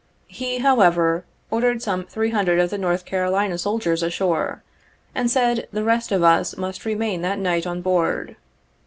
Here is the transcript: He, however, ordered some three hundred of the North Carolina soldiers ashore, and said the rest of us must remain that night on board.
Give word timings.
He, 0.33 0.57
however, 0.57 1.25
ordered 1.51 1.83
some 1.83 2.05
three 2.07 2.31
hundred 2.31 2.57
of 2.59 2.71
the 2.71 2.77
North 2.79 3.05
Carolina 3.05 3.59
soldiers 3.59 4.01
ashore, 4.01 4.63
and 5.13 5.29
said 5.29 5.67
the 5.71 5.83
rest 5.83 6.11
of 6.11 6.23
us 6.23 6.57
must 6.57 6.85
remain 6.85 7.21
that 7.21 7.37
night 7.37 7.67
on 7.67 7.83
board. 7.83 8.35